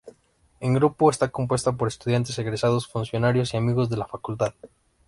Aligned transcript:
El 0.59 0.73
grupo 0.73 1.11
está 1.11 1.29
compuesto 1.29 1.77
por 1.77 1.87
estudiantes, 1.87 2.39
egresados, 2.39 2.87
funcionarios 2.87 3.53
y 3.53 3.57
amigos 3.57 3.87
de 3.87 3.97
la 3.97 4.07
facultad. 4.07 4.55